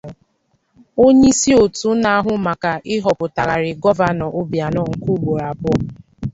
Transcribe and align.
onyeisi 1.05 1.49
otu 1.63 1.89
na-ahụ 2.01 2.33
maka 2.47 2.71
ịhọpụtagharị 2.95 3.71
gọvanọ 3.83 4.25
Obianọ 4.39 4.81
nke 4.91 5.07
ugboro 5.13 5.43
abụọ 5.51 5.75